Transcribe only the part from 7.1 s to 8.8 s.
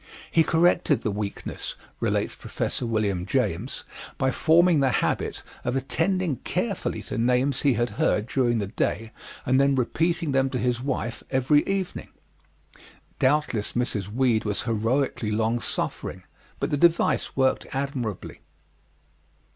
names he had heard during the